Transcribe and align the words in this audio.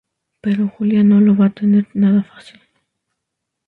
Pero 0.41 0.67
Julia 0.67 1.03
no 1.03 1.21
lo 1.21 1.37
va 1.37 1.45
a 1.45 1.49
tener 1.53 1.87
nada 1.93 2.23
fácil. 2.23 2.59